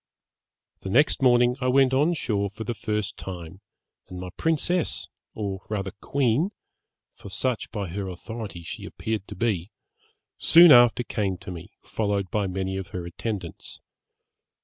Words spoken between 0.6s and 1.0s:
'The